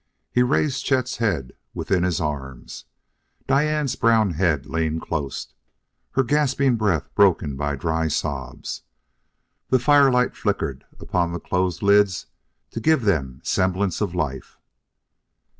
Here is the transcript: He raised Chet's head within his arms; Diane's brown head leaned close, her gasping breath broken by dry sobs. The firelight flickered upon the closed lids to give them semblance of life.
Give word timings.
He 0.31 0.41
raised 0.41 0.83
Chet's 0.83 1.17
head 1.17 1.51
within 1.75 2.01
his 2.01 2.19
arms; 2.19 2.85
Diane's 3.45 3.95
brown 3.95 4.31
head 4.31 4.65
leaned 4.65 5.03
close, 5.03 5.53
her 6.13 6.23
gasping 6.23 6.75
breath 6.75 7.13
broken 7.13 7.55
by 7.55 7.75
dry 7.75 8.07
sobs. 8.07 8.81
The 9.69 9.77
firelight 9.77 10.35
flickered 10.35 10.85
upon 10.99 11.31
the 11.33 11.39
closed 11.39 11.83
lids 11.83 12.25
to 12.71 12.79
give 12.79 13.03
them 13.03 13.41
semblance 13.43 14.01
of 14.01 14.15
life. 14.15 14.57